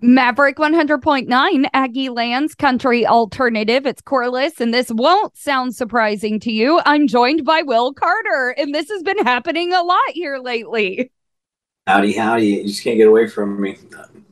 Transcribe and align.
Maverick 0.00 0.56
100.9 0.56 1.66
Aggie 1.72 2.08
Lands 2.10 2.54
Country 2.54 3.06
Alternative. 3.06 3.86
It's 3.86 4.02
Corliss, 4.02 4.60
and 4.60 4.72
this 4.72 4.90
won't 4.90 5.36
sound 5.36 5.74
surprising 5.74 6.38
to 6.40 6.52
you. 6.52 6.80
I'm 6.84 7.06
joined 7.06 7.44
by 7.44 7.62
Will 7.62 7.92
Carter, 7.94 8.54
and 8.58 8.74
this 8.74 8.90
has 8.90 9.02
been 9.02 9.18
happening 9.18 9.72
a 9.72 9.82
lot 9.82 10.10
here 10.10 10.38
lately. 10.38 11.10
Howdy, 11.86 12.12
howdy. 12.12 12.46
You 12.46 12.64
just 12.64 12.82
can't 12.82 12.96
get 12.96 13.08
away 13.08 13.28
from 13.28 13.60
me. 13.60 13.78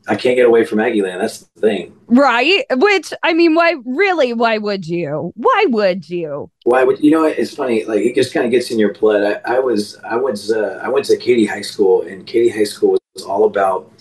I 0.08 0.16
can't 0.16 0.36
get 0.36 0.46
away 0.46 0.64
from 0.64 0.80
Aggie 0.80 1.02
Land. 1.02 1.20
That's 1.20 1.40
the 1.40 1.60
thing. 1.60 1.96
Right? 2.06 2.64
Which, 2.70 3.12
I 3.22 3.32
mean, 3.34 3.54
why, 3.54 3.76
really, 3.84 4.32
why 4.32 4.58
would 4.58 4.86
you? 4.86 5.32
Why 5.36 5.66
would 5.68 6.08
you? 6.08 6.50
Why 6.64 6.82
would, 6.82 7.00
you 7.00 7.10
know, 7.10 7.24
it's 7.24 7.54
funny. 7.54 7.84
Like, 7.84 8.00
it 8.00 8.14
just 8.14 8.34
kind 8.34 8.44
of 8.44 8.52
gets 8.52 8.70
in 8.70 8.78
your 8.78 8.94
blood. 8.94 9.40
I, 9.46 9.56
I 9.56 9.58
was, 9.58 9.98
I 10.02 10.16
was, 10.16 10.50
uh, 10.50 10.80
I 10.82 10.88
went 10.88 11.06
to 11.06 11.16
Katy 11.16 11.46
High 11.46 11.60
School, 11.62 12.02
and 12.02 12.26
Katy 12.26 12.48
High 12.48 12.64
School 12.64 12.98
was 13.14 13.22
all 13.22 13.44
about 13.44 13.91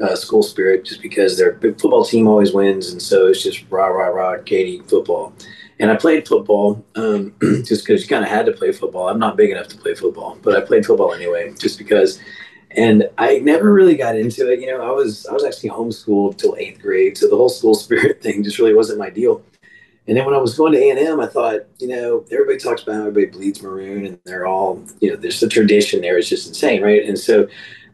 uh, 0.00 0.14
school 0.14 0.42
spirit 0.42 0.84
just 0.84 1.02
because 1.02 1.36
their 1.36 1.58
football 1.58 2.04
team 2.04 2.26
always 2.28 2.52
wins. 2.52 2.92
And 2.92 3.02
so 3.02 3.26
it's 3.26 3.42
just 3.42 3.64
rah, 3.70 3.86
rah, 3.86 4.08
rah, 4.08 4.42
Katy 4.42 4.80
football. 4.86 5.32
And 5.80 5.90
I 5.90 5.96
played 5.96 6.26
football 6.26 6.84
um, 6.96 7.34
just 7.40 7.86
because 7.86 8.02
you 8.02 8.08
kind 8.08 8.24
of 8.24 8.30
had 8.30 8.46
to 8.46 8.52
play 8.52 8.72
football. 8.72 9.08
I'm 9.08 9.18
not 9.18 9.36
big 9.36 9.50
enough 9.50 9.68
to 9.68 9.76
play 9.76 9.94
football, 9.94 10.38
but 10.42 10.56
I 10.56 10.60
played 10.60 10.84
football 10.84 11.12
anyway, 11.14 11.52
just 11.58 11.78
because 11.78 12.20
and 12.72 13.08
I 13.16 13.38
never 13.38 13.72
really 13.72 13.96
got 13.96 14.16
into 14.16 14.50
it. 14.50 14.60
You 14.60 14.66
know, 14.66 14.82
I 14.82 14.90
was 14.90 15.26
I 15.26 15.32
was 15.32 15.44
actually 15.44 15.70
homeschooled 15.70 16.36
till 16.36 16.56
eighth 16.58 16.80
grade, 16.80 17.16
so 17.16 17.28
the 17.28 17.36
whole 17.36 17.48
school 17.48 17.74
spirit 17.86 18.22
thing 18.22 18.42
just 18.42 18.58
really 18.58 18.74
wasn't 18.74 18.98
my 18.98 19.10
deal. 19.10 19.42
And 20.06 20.16
then 20.16 20.24
when 20.24 20.34
I 20.34 20.38
was 20.38 20.56
going 20.56 20.72
to 20.72 20.78
A 20.78 20.88
and 20.90 20.98
M, 20.98 21.20
I 21.20 21.26
thought, 21.26 21.60
you 21.78 21.88
know, 21.88 22.24
everybody 22.30 22.56
talks 22.58 22.82
about 22.82 22.96
everybody 22.96 23.26
bleeds 23.26 23.62
maroon, 23.62 24.06
and 24.06 24.18
they're 24.24 24.46
all, 24.46 24.82
you 25.00 25.10
know, 25.10 25.16
there's 25.16 25.40
the 25.40 25.48
tradition 25.48 26.00
there. 26.00 26.16
It's 26.16 26.30
just 26.30 26.48
insane, 26.48 26.82
right? 26.82 27.04
And 27.04 27.18
so 27.18 27.46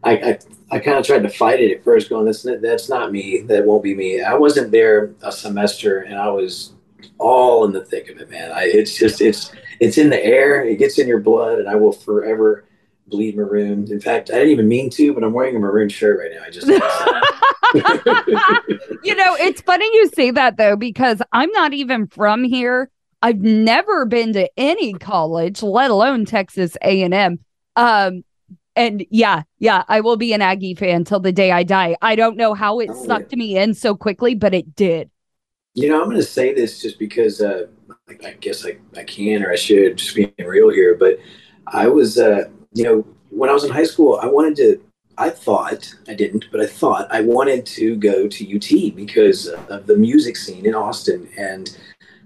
I 0.05 0.11
I, 0.11 0.39
I 0.71 0.79
kind 0.79 0.97
of 0.97 1.05
tried 1.05 1.23
to 1.23 1.29
fight 1.29 1.59
it 1.59 1.77
at 1.77 1.83
first, 1.83 2.09
going, 2.09 2.25
that's 2.25 2.45
not, 2.45 2.61
that's 2.61 2.89
not 2.89 3.11
me, 3.11 3.41
that 3.41 3.65
won't 3.65 3.83
be 3.83 3.93
me. 3.93 4.21
I 4.21 4.35
wasn't 4.35 4.71
there 4.71 5.13
a 5.21 5.31
semester, 5.31 5.99
and 5.99 6.17
I 6.17 6.29
was 6.29 6.73
all 7.17 7.65
in 7.65 7.71
the 7.71 7.83
thick 7.83 8.09
of 8.09 8.19
it, 8.19 8.29
man. 8.29 8.51
I, 8.51 8.63
it's 8.65 8.95
just 8.95 9.21
it's 9.21 9.51
it's 9.79 9.97
in 9.97 10.09
the 10.09 10.23
air, 10.23 10.63
it 10.63 10.77
gets 10.77 10.97
in 10.99 11.07
your 11.07 11.19
blood, 11.19 11.59
and 11.59 11.67
I 11.67 11.75
will 11.75 11.91
forever 11.91 12.65
bleed 13.07 13.35
maroon. 13.35 13.91
In 13.91 13.99
fact, 13.99 14.31
I 14.31 14.35
didn't 14.35 14.49
even 14.49 14.67
mean 14.67 14.89
to, 14.91 15.13
but 15.13 15.23
I'm 15.23 15.33
wearing 15.33 15.55
a 15.55 15.59
maroon 15.59 15.89
shirt 15.89 16.19
right 16.19 16.31
now. 16.31 16.43
I 16.45 16.49
just. 16.49 16.67
you 19.03 19.15
know, 19.15 19.35
it's 19.39 19.61
funny 19.61 19.85
you 19.85 20.09
say 20.15 20.31
that 20.31 20.57
though, 20.57 20.75
because 20.75 21.21
I'm 21.33 21.51
not 21.51 21.73
even 21.73 22.07
from 22.07 22.43
here. 22.43 22.89
I've 23.21 23.41
never 23.41 24.05
been 24.05 24.33
to 24.33 24.49
any 24.55 24.93
college, 24.93 25.63
let 25.63 25.89
alone 25.89 26.25
Texas 26.25 26.77
A&M. 26.83 27.39
Um, 27.75 28.23
and 28.75 29.05
yeah, 29.09 29.43
yeah, 29.59 29.83
I 29.87 30.01
will 30.01 30.17
be 30.17 30.33
an 30.33 30.41
Aggie 30.41 30.75
fan 30.75 31.03
till 31.03 31.19
the 31.19 31.31
day 31.31 31.51
I 31.51 31.63
die. 31.63 31.95
I 32.01 32.15
don't 32.15 32.37
know 32.37 32.53
how 32.53 32.79
it 32.79 32.89
oh, 32.91 33.05
sucked 33.05 33.33
yeah. 33.33 33.39
me 33.39 33.57
in 33.57 33.73
so 33.73 33.95
quickly, 33.95 34.35
but 34.35 34.53
it 34.53 34.75
did. 34.75 35.09
You 35.73 35.89
know, 35.89 36.01
I'm 36.01 36.05
going 36.05 36.17
to 36.17 36.23
say 36.23 36.53
this 36.53 36.81
just 36.81 36.99
because 36.99 37.41
uh, 37.41 37.65
I, 38.09 38.27
I 38.27 38.31
guess 38.39 38.65
I, 38.65 38.77
I 38.97 39.03
can 39.03 39.43
or 39.43 39.51
I 39.51 39.55
should, 39.55 39.97
just 39.97 40.15
being 40.15 40.31
real 40.39 40.69
here. 40.69 40.95
But 40.95 41.19
I 41.67 41.87
was 41.87 42.17
uh, 42.17 42.45
you 42.75 42.83
know, 42.83 43.07
when 43.29 43.49
I 43.49 43.53
was 43.53 43.63
in 43.63 43.71
high 43.71 43.85
school, 43.85 44.19
I 44.21 44.27
wanted 44.27 44.55
to, 44.57 44.81
I 45.17 45.29
thought, 45.29 45.95
I 46.07 46.13
didn't, 46.13 46.45
but 46.51 46.59
I 46.59 46.67
thought 46.67 47.07
I 47.09 47.21
wanted 47.21 47.65
to 47.67 47.95
go 47.95 48.27
to 48.27 48.55
UT 48.55 48.95
because 48.95 49.47
of 49.47 49.87
the 49.87 49.95
music 49.95 50.35
scene 50.35 50.65
in 50.65 50.75
Austin. 50.75 51.27
And 51.37 51.75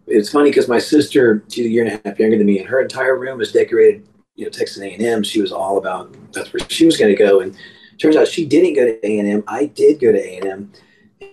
it's 0.08 0.32
funny 0.32 0.50
because 0.50 0.68
my 0.68 0.80
sister, 0.80 1.44
she's 1.50 1.68
a 1.68 1.70
year 1.70 1.86
and 1.86 2.02
a 2.04 2.10
half 2.10 2.20
younger 2.20 2.38
than 2.38 2.48
me, 2.48 2.60
and 2.60 2.68
her 2.68 2.82
entire 2.82 3.18
room 3.18 3.42
is 3.42 3.52
decorated, 3.52 4.08
you 4.40 4.46
know, 4.46 4.52
Texas 4.52 4.82
A&M. 4.82 5.22
She 5.24 5.42
was 5.42 5.52
all 5.52 5.78
about, 5.78 6.16
that's 6.32 6.54
where 6.54 6.68
she 6.70 6.86
was 6.86 6.96
going 6.96 7.14
to 7.14 7.18
go. 7.18 7.42
And 7.42 7.56
turns 7.98 8.16
out 8.16 8.28
she 8.28 8.46
didn't 8.46 8.74
go 8.74 8.86
to 8.86 9.06
A&M. 9.06 9.44
I 9.48 9.66
did 9.66 10.00
go 10.00 10.14
to 10.14 10.18
A&M. 10.18 10.72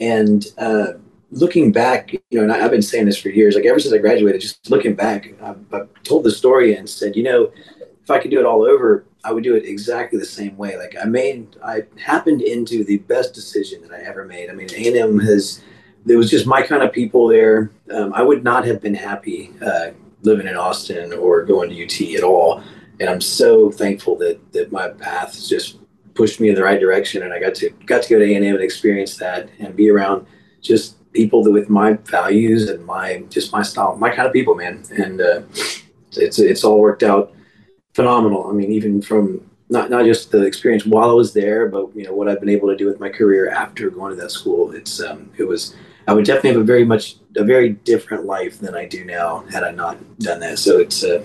And, 0.00 0.44
uh, 0.58 0.86
looking 1.30 1.70
back, 1.70 2.12
you 2.12 2.20
know, 2.32 2.42
and 2.42 2.52
I, 2.52 2.58
have 2.58 2.70
been 2.70 2.82
saying 2.82 3.06
this 3.06 3.18
for 3.18 3.28
years, 3.28 3.54
like 3.54 3.64
ever 3.64 3.78
since 3.78 3.94
I 3.94 3.98
graduated, 3.98 4.40
just 4.40 4.70
looking 4.70 4.94
back, 4.94 5.34
I've, 5.40 5.58
I've 5.72 5.88
told 6.02 6.24
the 6.24 6.30
story 6.30 6.76
and 6.76 6.88
said, 6.88 7.16
you 7.16 7.22
know, 7.22 7.52
if 8.02 8.10
I 8.10 8.18
could 8.18 8.30
do 8.30 8.40
it 8.40 8.46
all 8.46 8.62
over, 8.62 9.04
I 9.24 9.32
would 9.32 9.44
do 9.44 9.54
it 9.54 9.64
exactly 9.64 10.18
the 10.18 10.24
same 10.24 10.56
way. 10.56 10.76
Like 10.76 10.96
I 11.00 11.04
made, 11.04 11.56
I 11.64 11.84
happened 11.98 12.42
into 12.42 12.84
the 12.84 12.98
best 12.98 13.34
decision 13.34 13.82
that 13.82 13.92
I 13.92 14.02
ever 14.02 14.24
made. 14.24 14.50
I 14.50 14.52
mean, 14.52 14.68
A&M 14.72 15.18
has, 15.20 15.62
there 16.04 16.16
was 16.16 16.30
just 16.30 16.46
my 16.46 16.62
kind 16.62 16.82
of 16.82 16.92
people 16.92 17.28
there. 17.28 17.70
Um, 17.92 18.12
I 18.14 18.22
would 18.22 18.44
not 18.44 18.64
have 18.66 18.80
been 18.80 18.94
happy 18.94 19.52
uh, 19.64 19.90
living 20.22 20.46
in 20.46 20.56
Austin 20.56 21.12
or 21.12 21.44
going 21.44 21.70
to 21.70 21.84
UT 21.84 22.16
at 22.16 22.22
all. 22.22 22.62
And 23.00 23.08
I'm 23.10 23.20
so 23.20 23.70
thankful 23.70 24.16
that 24.18 24.52
that 24.52 24.72
my 24.72 24.88
path 24.88 25.46
just 25.48 25.78
pushed 26.14 26.40
me 26.40 26.48
in 26.48 26.54
the 26.54 26.62
right 26.62 26.80
direction, 26.80 27.22
and 27.22 27.32
I 27.32 27.40
got 27.40 27.54
to 27.56 27.70
got 27.86 28.02
to 28.02 28.08
go 28.08 28.18
to 28.18 28.24
A&M 28.24 28.42
and 28.42 28.62
experience 28.62 29.16
that 29.18 29.50
and 29.58 29.76
be 29.76 29.90
around 29.90 30.26
just 30.62 30.96
people 31.12 31.42
that 31.42 31.52
with 31.52 31.68
my 31.68 31.94
values 31.94 32.68
and 32.68 32.84
my 32.84 33.24
just 33.28 33.52
my 33.52 33.62
style, 33.62 33.96
my 33.96 34.10
kind 34.10 34.26
of 34.26 34.32
people, 34.32 34.54
man. 34.54 34.82
And 34.90 35.20
uh, 35.20 35.42
it's 36.12 36.38
it's 36.38 36.64
all 36.64 36.80
worked 36.80 37.02
out 37.02 37.34
phenomenal. 37.94 38.48
I 38.48 38.52
mean, 38.52 38.72
even 38.72 39.02
from 39.02 39.48
not 39.68 39.90
not 39.90 40.04
just 40.04 40.30
the 40.30 40.42
experience 40.42 40.86
while 40.86 41.10
I 41.10 41.14
was 41.14 41.32
there, 41.32 41.68
but 41.68 41.94
you 41.94 42.04
know 42.04 42.14
what 42.14 42.28
I've 42.28 42.40
been 42.40 42.48
able 42.48 42.68
to 42.68 42.76
do 42.76 42.86
with 42.86 43.00
my 43.00 43.08
career 43.08 43.50
after 43.50 43.90
going 43.90 44.14
to 44.14 44.22
that 44.22 44.30
school. 44.30 44.72
It's 44.72 45.00
um, 45.00 45.30
it 45.36 45.44
was 45.44 45.74
I 46.06 46.14
would 46.14 46.24
definitely 46.24 46.50
have 46.50 46.60
a 46.60 46.64
very 46.64 46.84
much 46.84 47.16
a 47.36 47.44
very 47.44 47.70
different 47.70 48.24
life 48.24 48.58
than 48.60 48.74
I 48.74 48.86
do 48.86 49.04
now 49.04 49.44
had 49.50 49.64
I 49.64 49.72
not 49.72 49.96
done 50.18 50.40
that. 50.40 50.58
So 50.58 50.78
it's 50.78 51.02
uh, 51.02 51.24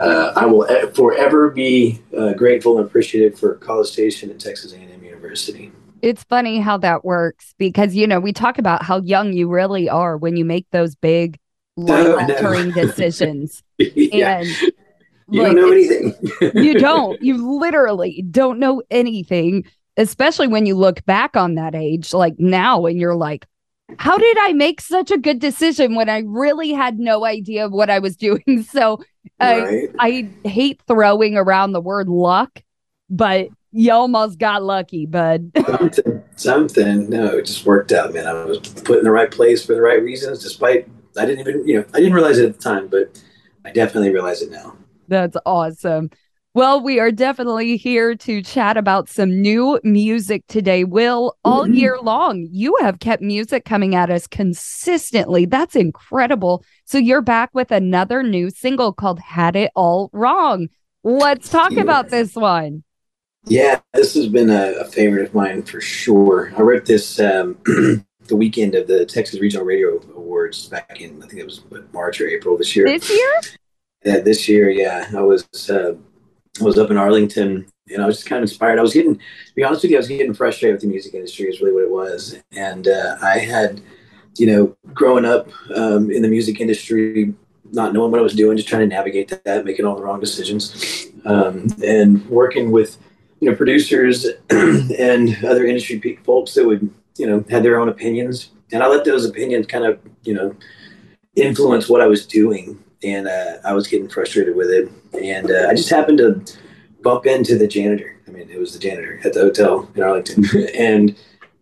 uh, 0.00 0.32
I 0.36 0.46
will 0.46 0.66
forever 0.94 1.50
be 1.50 2.02
uh, 2.16 2.32
grateful 2.32 2.78
and 2.78 2.86
appreciative 2.86 3.38
for 3.38 3.54
College 3.56 3.88
Station 3.88 4.30
and 4.30 4.40
Texas 4.40 4.72
A&M 4.72 5.02
University. 5.02 5.72
It's 6.00 6.24
funny 6.24 6.58
how 6.58 6.78
that 6.78 7.04
works 7.04 7.54
because 7.58 7.94
you 7.94 8.06
know 8.06 8.18
we 8.18 8.32
talk 8.32 8.58
about 8.58 8.82
how 8.82 9.00
young 9.02 9.32
you 9.32 9.48
really 9.48 9.88
are 9.88 10.16
when 10.16 10.36
you 10.36 10.44
make 10.44 10.66
those 10.70 10.96
big 10.96 11.38
life 11.76 12.28
altering 12.28 12.70
no. 12.70 12.74
decisions. 12.74 13.62
yeah. 13.78 14.40
And 14.40 14.48
you 15.28 15.42
like, 15.42 15.52
don't 15.52 15.56
know 15.56 15.72
anything. 15.72 16.14
you 16.62 16.74
don't. 16.78 17.22
You 17.22 17.58
literally 17.58 18.24
don't 18.30 18.58
know 18.58 18.82
anything, 18.90 19.64
especially 19.96 20.48
when 20.48 20.66
you 20.66 20.74
look 20.74 21.04
back 21.04 21.36
on 21.36 21.54
that 21.54 21.74
age, 21.74 22.12
like 22.12 22.34
now, 22.38 22.86
and 22.86 22.98
you're 22.98 23.14
like, 23.14 23.46
how 23.98 24.16
did 24.16 24.36
I 24.40 24.52
make 24.52 24.80
such 24.80 25.10
a 25.10 25.18
good 25.18 25.38
decision 25.38 25.94
when 25.94 26.08
I 26.08 26.22
really 26.26 26.72
had 26.72 26.98
no 26.98 27.24
idea 27.24 27.64
of 27.66 27.72
what 27.72 27.90
I 27.90 27.98
was 27.98 28.16
doing? 28.16 28.42
So 28.70 29.02
Uh, 29.40 29.60
right. 29.64 29.88
I, 29.98 30.28
I 30.44 30.48
hate 30.48 30.80
throwing 30.86 31.36
around 31.36 31.72
the 31.72 31.80
word 31.80 32.08
luck, 32.08 32.62
but 33.10 33.48
you 33.72 33.92
almost 33.92 34.38
got 34.38 34.62
lucky, 34.62 35.06
bud. 35.06 35.50
something, 35.66 36.22
something. 36.36 37.10
No, 37.10 37.38
it 37.38 37.46
just 37.46 37.64
worked 37.64 37.92
out, 37.92 38.12
man. 38.12 38.26
I 38.26 38.44
was 38.44 38.58
put 38.58 38.98
in 38.98 39.04
the 39.04 39.10
right 39.10 39.30
place 39.30 39.64
for 39.64 39.74
the 39.74 39.80
right 39.80 40.02
reasons, 40.02 40.42
despite 40.42 40.88
I 41.16 41.24
didn't 41.24 41.40
even, 41.40 41.66
you 41.66 41.78
know, 41.78 41.84
I 41.94 41.98
didn't 41.98 42.14
realize 42.14 42.38
it 42.38 42.48
at 42.48 42.56
the 42.56 42.62
time, 42.62 42.88
but 42.88 43.20
I 43.64 43.70
definitely 43.70 44.10
realize 44.10 44.42
it 44.42 44.50
now. 44.50 44.76
That's 45.08 45.36
awesome. 45.44 46.10
Well, 46.54 46.82
we 46.82 47.00
are 47.00 47.10
definitely 47.10 47.78
here 47.78 48.14
to 48.14 48.42
chat 48.42 48.76
about 48.76 49.08
some 49.08 49.40
new 49.40 49.80
music 49.84 50.46
today. 50.48 50.84
Will, 50.84 51.38
all 51.46 51.64
mm-hmm. 51.64 51.72
year 51.72 51.98
long, 51.98 52.46
you 52.50 52.76
have 52.82 52.98
kept 52.98 53.22
music 53.22 53.64
coming 53.64 53.94
at 53.94 54.10
us 54.10 54.26
consistently. 54.26 55.46
That's 55.46 55.74
incredible. 55.74 56.62
So 56.84 56.98
you're 56.98 57.22
back 57.22 57.48
with 57.54 57.70
another 57.70 58.22
new 58.22 58.50
single 58.50 58.92
called 58.92 59.18
Had 59.18 59.56
It 59.56 59.70
All 59.74 60.10
Wrong. 60.12 60.68
Let's 61.02 61.48
talk 61.48 61.72
about 61.72 62.10
this 62.10 62.34
one. 62.34 62.84
Yeah, 63.46 63.80
this 63.94 64.12
has 64.12 64.28
been 64.28 64.50
a, 64.50 64.72
a 64.72 64.84
favorite 64.84 65.28
of 65.28 65.34
mine 65.34 65.62
for 65.62 65.80
sure. 65.80 66.52
I 66.54 66.60
wrote 66.60 66.84
this 66.84 67.18
um, 67.18 67.56
the 67.64 68.36
weekend 68.36 68.74
of 68.74 68.88
the 68.88 69.06
Texas 69.06 69.40
Regional 69.40 69.64
Radio 69.64 69.98
Awards 70.14 70.66
back 70.66 71.00
in, 71.00 71.22
I 71.22 71.26
think 71.28 71.40
it 71.40 71.46
was 71.46 71.62
March 71.94 72.20
or 72.20 72.28
April 72.28 72.58
this 72.58 72.76
year. 72.76 72.84
This 72.84 73.08
year? 73.08 73.40
Yeah, 74.04 74.20
this 74.20 74.50
year, 74.50 74.68
yeah, 74.68 75.08
I 75.16 75.22
was 75.22 75.48
uh, 75.70 75.94
Was 76.60 76.78
up 76.78 76.90
in 76.90 76.98
Arlington, 76.98 77.66
and 77.88 78.02
I 78.02 78.06
was 78.06 78.16
just 78.16 78.28
kind 78.28 78.38
of 78.38 78.44
inspired. 78.44 78.78
I 78.78 78.82
was 78.82 78.92
getting, 78.92 79.16
to 79.16 79.54
be 79.54 79.64
honest 79.64 79.82
with 79.82 79.90
you, 79.90 79.96
I 79.96 80.00
was 80.00 80.08
getting 80.08 80.34
frustrated 80.34 80.74
with 80.74 80.82
the 80.82 80.88
music 80.88 81.14
industry. 81.14 81.46
Is 81.46 81.60
really 81.60 81.72
what 81.72 81.84
it 81.84 81.90
was, 81.90 82.36
and 82.52 82.88
uh, 82.88 83.16
I 83.22 83.38
had, 83.38 83.80
you 84.36 84.46
know, 84.46 84.76
growing 84.92 85.24
up 85.24 85.48
um, 85.74 86.10
in 86.10 86.20
the 86.20 86.28
music 86.28 86.60
industry, 86.60 87.32
not 87.72 87.94
knowing 87.94 88.10
what 88.10 88.20
I 88.20 88.22
was 88.22 88.34
doing, 88.34 88.56
just 88.56 88.68
trying 88.68 88.88
to 88.88 88.94
navigate 88.94 89.32
that, 89.44 89.64
making 89.64 89.86
all 89.86 89.96
the 89.96 90.02
wrong 90.02 90.20
decisions, 90.20 91.06
um, 91.24 91.68
and 91.82 92.24
working 92.28 92.70
with, 92.70 92.98
you 93.40 93.50
know, 93.50 93.56
producers 93.56 94.26
and 94.50 95.44
other 95.44 95.64
industry 95.64 96.18
folks 96.24 96.52
that 96.54 96.66
would 96.66 96.90
you 97.16 97.26
know, 97.26 97.44
had 97.48 97.62
their 97.62 97.78
own 97.78 97.88
opinions, 97.88 98.50
and 98.72 98.82
I 98.82 98.86
let 98.86 99.04
those 99.04 99.24
opinions 99.24 99.66
kind 99.66 99.84
of, 99.84 100.00
you 100.24 100.34
know, 100.34 100.54
influence 101.36 101.88
what 101.88 102.00
I 102.00 102.06
was 102.06 102.26
doing, 102.26 102.82
and 103.04 103.28
uh, 103.28 103.56
I 103.64 103.72
was 103.72 103.86
getting 103.88 104.08
frustrated 104.08 104.54
with 104.56 104.70
it, 104.70 104.90
and 105.22 105.50
uh, 105.50 105.68
I 105.68 105.74
just 105.74 105.90
happened 105.90 106.18
to 106.18 106.42
bump 107.02 107.26
into 107.26 107.56
the 107.58 107.66
janitor. 107.66 108.20
I 108.26 108.30
mean, 108.30 108.48
it 108.50 108.58
was 108.58 108.72
the 108.72 108.78
janitor 108.78 109.20
at 109.24 109.32
the 109.34 109.40
hotel 109.40 109.88
in 109.94 110.02
Arlington, 110.02 110.44
and 110.76 111.16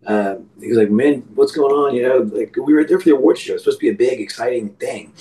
uh, 0.07 0.35
he 0.59 0.69
was 0.69 0.77
like, 0.77 0.89
"Man, 0.91 1.21
what's 1.35 1.51
going 1.51 1.71
on?" 1.73 1.95
You 1.95 2.03
know, 2.03 2.17
like 2.37 2.55
we 2.57 2.73
were 2.73 2.83
there 2.83 2.99
for 2.99 3.05
the 3.05 3.15
award 3.15 3.37
show. 3.37 3.53
It's 3.53 3.63
supposed 3.63 3.79
to 3.79 3.85
be 3.85 3.89
a 3.89 3.93
big, 3.93 4.19
exciting 4.21 4.69
thing, 4.75 5.13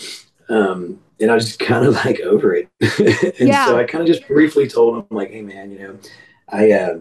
um, 0.49 1.01
and 1.21 1.31
I 1.31 1.35
was 1.35 1.47
just 1.47 1.59
kind 1.71 1.87
of 1.87 1.95
like 1.95 2.21
over 2.21 2.55
it. 2.55 2.69
and 3.39 3.49
Yeah. 3.49 3.67
so 3.67 3.79
I 3.79 3.85
kind 3.85 4.03
of 4.03 4.09
just 4.09 4.27
briefly 4.29 4.69
told 4.69 4.99
him, 4.99 5.05
like, 5.11 5.31
"Hey, 5.31 5.43
man, 5.43 5.71
you 5.73 5.79
know, 5.79 5.99
I 6.49 6.71
uh, 6.73 7.01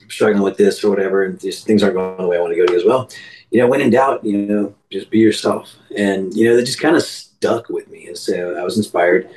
I'm 0.00 0.10
struggling 0.10 0.42
with 0.42 0.56
this 0.56 0.82
or 0.84 0.90
whatever, 0.90 1.24
and 1.24 1.40
just 1.40 1.66
things 1.66 1.82
aren't 1.82 1.96
going 1.96 2.16
the 2.16 2.26
way 2.26 2.36
I 2.36 2.40
want 2.40 2.52
to 2.52 2.56
go." 2.56 2.62
He 2.72 2.78
goes, 2.78 2.86
"Well, 2.86 3.08
you 3.50 3.60
know, 3.60 3.66
when 3.66 3.80
in 3.80 3.90
doubt, 3.90 4.24
you 4.24 4.38
know, 4.38 4.74
just 4.90 5.10
be 5.10 5.18
yourself." 5.18 5.74
And 5.96 6.32
you 6.34 6.48
know, 6.48 6.56
that 6.56 6.64
just 6.64 6.80
kind 6.80 6.96
of 6.96 7.04
stuck 7.42 7.68
with 7.68 7.90
me, 7.90 8.06
and 8.06 8.16
so 8.16 8.54
I 8.54 8.62
was 8.62 8.76
inspired. 8.76 9.28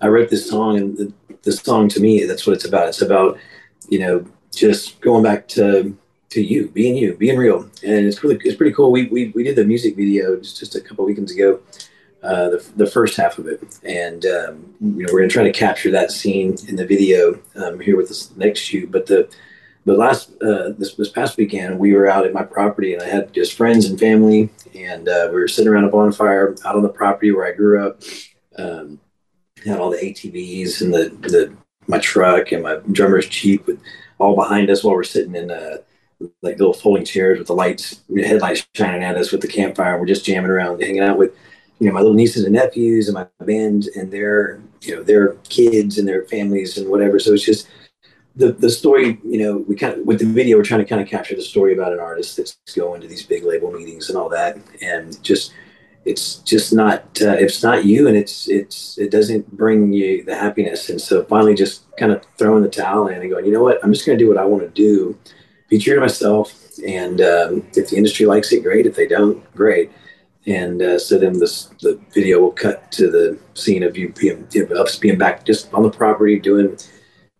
I 0.00 0.08
wrote 0.08 0.30
this 0.30 0.48
song, 0.48 0.78
and 0.78 0.96
the, 0.96 1.12
the 1.42 1.52
song 1.52 1.88
to 1.90 2.00
me, 2.00 2.24
that's 2.24 2.46
what 2.46 2.54
it's 2.54 2.64
about. 2.64 2.88
It's 2.88 3.02
about, 3.02 3.38
you 3.90 3.98
know, 3.98 4.24
just 4.50 5.00
going 5.02 5.22
back 5.22 5.46
to 5.48 5.94
to 6.30 6.40
you, 6.40 6.68
being 6.68 6.96
you, 6.96 7.14
being 7.16 7.36
real, 7.36 7.68
and 7.84 8.06
it's 8.06 8.22
really 8.24 8.38
it's 8.44 8.56
pretty 8.56 8.72
cool. 8.74 8.90
We 8.90 9.08
we, 9.08 9.28
we 9.34 9.44
did 9.44 9.56
the 9.56 9.64
music 9.64 9.94
video 9.94 10.36
just, 10.36 10.58
just 10.58 10.74
a 10.74 10.80
couple 10.80 11.04
weekends 11.04 11.32
ago, 11.32 11.60
uh, 12.22 12.48
the 12.48 12.66
the 12.76 12.86
first 12.86 13.18
half 13.18 13.38
of 13.38 13.46
it, 13.46 13.60
and 13.84 14.24
um, 14.24 14.74
you 14.80 15.04
know 15.04 15.12
we're 15.12 15.20
gonna 15.20 15.28
try 15.28 15.44
to 15.44 15.52
capture 15.52 15.90
that 15.90 16.10
scene 16.10 16.56
in 16.66 16.76
the 16.76 16.86
video 16.86 17.38
um, 17.56 17.78
here 17.78 17.96
with 17.96 18.08
this 18.08 18.34
next 18.36 18.60
shoot. 18.60 18.90
But 18.90 19.04
the 19.04 19.28
the 19.84 19.94
last 19.94 20.30
uh, 20.42 20.70
this 20.76 20.94
this 20.94 21.08
past 21.08 21.36
weekend 21.36 21.78
we 21.78 21.94
were 21.94 22.06
out 22.06 22.26
at 22.26 22.32
my 22.32 22.42
property, 22.42 22.94
and 22.94 23.02
I 23.02 23.06
had 23.06 23.32
just 23.32 23.54
friends 23.54 23.86
and 23.86 23.98
family, 23.98 24.50
and 24.74 25.08
uh, 25.08 25.28
we 25.28 25.40
were 25.40 25.48
sitting 25.48 25.72
around 25.72 25.84
a 25.84 25.90
bonfire 25.90 26.54
out 26.64 26.76
on 26.76 26.82
the 26.82 26.88
property 26.88 27.32
where 27.32 27.46
I 27.46 27.52
grew 27.52 27.86
up. 27.86 28.02
Um, 28.58 29.00
had 29.64 29.78
all 29.78 29.90
the 29.90 29.98
ATVs 29.98 30.80
and 30.80 30.92
the 30.92 31.10
the 31.28 31.54
my 31.86 31.98
truck 31.98 32.52
and 32.52 32.62
my 32.62 32.76
drummer's 32.92 33.28
jeep 33.28 33.66
with 33.66 33.80
all 34.18 34.34
behind 34.34 34.70
us 34.70 34.84
while 34.84 34.94
we're 34.94 35.02
sitting 35.02 35.34
in 35.34 35.50
uh 35.50 35.78
like 36.42 36.58
little 36.58 36.74
folding 36.74 37.04
chairs 37.04 37.38
with 37.38 37.46
the 37.46 37.54
lights 37.54 38.02
headlights 38.22 38.66
shining 38.74 39.02
at 39.02 39.16
us 39.16 39.32
with 39.32 39.40
the 39.40 39.48
campfire 39.48 39.98
we're 39.98 40.06
just 40.06 40.24
jamming 40.24 40.50
around 40.50 40.80
hanging 40.80 41.02
out 41.02 41.18
with 41.18 41.34
you 41.78 41.86
know 41.86 41.92
my 41.92 42.00
little 42.00 42.14
nieces 42.14 42.44
and 42.44 42.54
nephews 42.54 43.08
and 43.08 43.14
my 43.14 43.26
band 43.44 43.88
and 43.96 44.12
their 44.12 44.60
you 44.82 44.94
know 44.94 45.02
their 45.02 45.34
kids 45.48 45.98
and 45.98 46.06
their 46.06 46.24
families 46.26 46.76
and 46.76 46.88
whatever 46.88 47.18
so 47.18 47.32
it's 47.32 47.44
just 47.44 47.66
the 48.36 48.52
the 48.52 48.70
story 48.70 49.18
you 49.24 49.38
know 49.38 49.58
we 49.68 49.74
kind 49.74 49.98
of 49.98 50.06
with 50.06 50.20
the 50.20 50.24
video 50.24 50.56
we're 50.56 50.64
trying 50.64 50.80
to 50.80 50.86
kind 50.86 51.02
of 51.02 51.08
capture 51.08 51.34
the 51.34 51.42
story 51.42 51.74
about 51.74 51.92
an 51.92 51.98
artist 51.98 52.36
that's 52.36 52.56
going 52.74 53.00
to 53.00 53.08
these 53.08 53.24
big 53.24 53.44
label 53.44 53.70
meetings 53.72 54.08
and 54.08 54.16
all 54.16 54.28
that. 54.28 54.58
And 54.82 55.22
just 55.22 55.52
it's 56.04 56.36
just 56.36 56.72
not 56.72 57.02
uh, 57.20 57.36
it's 57.38 57.62
not 57.62 57.84
you 57.84 58.08
and 58.08 58.16
it's 58.16 58.48
it's 58.48 58.98
it 58.98 59.10
doesn't 59.10 59.50
bring 59.56 59.92
you 59.92 60.24
the 60.24 60.34
happiness. 60.34 60.88
And 60.88 61.00
so 61.00 61.24
finally 61.24 61.54
just 61.54 61.84
kind 61.96 62.12
of 62.12 62.24
throwing 62.38 62.62
the 62.62 62.68
towel 62.68 63.08
in 63.08 63.20
and 63.20 63.30
going 63.30 63.44
you 63.44 63.52
know 63.52 63.62
what? 63.62 63.82
I'm 63.82 63.92
just 63.92 64.06
going 64.06 64.18
to 64.18 64.24
do 64.24 64.28
what 64.28 64.38
i 64.38 64.44
want 64.44 64.62
to 64.62 64.68
do. 64.68 65.18
Be 65.68 65.78
true 65.78 65.94
to 65.94 66.00
myself 66.00 66.54
and 66.86 67.20
um, 67.20 67.66
if 67.74 67.90
the 67.90 67.96
industry 67.96 68.26
likes 68.26 68.52
it 68.52 68.62
great. 68.62 68.86
If 68.86 68.96
they 68.96 69.06
don't 69.06 69.38
great. 69.54 69.90
And 70.46 70.80
uh, 70.80 70.98
so 70.98 71.18
then 71.18 71.38
this 71.38 71.66
the 71.80 72.00
video 72.14 72.40
will 72.40 72.52
cut 72.52 72.90
to 72.92 73.10
the 73.10 73.38
scene 73.54 73.82
of 73.82 73.96
you 73.98 74.14
being 74.18 74.46
of 74.56 74.70
us 74.72 74.96
being 74.96 75.18
back 75.18 75.44
just 75.44 75.72
on 75.74 75.82
the 75.82 75.90
property 75.90 76.38
doing 76.38 76.78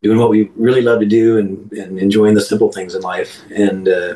doing 0.02 0.18
what 0.18 0.30
we 0.30 0.50
really 0.56 0.82
love 0.82 1.00
to 1.00 1.06
do 1.06 1.38
and, 1.38 1.72
and 1.72 1.98
enjoying 1.98 2.34
the 2.34 2.40
simple 2.40 2.72
things 2.72 2.94
in 2.94 3.02
life 3.02 3.42
and 3.50 3.88
uh, 3.88 4.14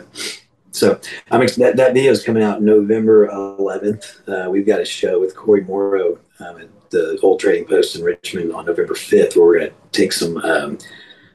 so 0.74 0.98
I'm 1.30 1.40
ex- 1.40 1.54
that 1.56 1.76
that 1.76 1.94
video 1.94 2.10
is 2.10 2.24
coming 2.24 2.42
out 2.42 2.60
November 2.60 3.28
11th. 3.28 4.28
Uh, 4.28 4.50
we've 4.50 4.66
got 4.66 4.80
a 4.80 4.84
show 4.84 5.20
with 5.20 5.36
Cory 5.36 5.62
Morrow 5.62 6.18
um, 6.40 6.60
at 6.60 6.90
the 6.90 7.16
Old 7.22 7.38
Trading 7.38 7.64
Post 7.64 7.94
in 7.94 8.02
Richmond 8.02 8.52
on 8.52 8.66
November 8.66 8.94
5th, 8.94 9.36
where 9.36 9.46
we're 9.46 9.58
going 9.60 9.70
to 9.70 9.76
take 9.92 10.12
some 10.12 10.36
um, 10.38 10.78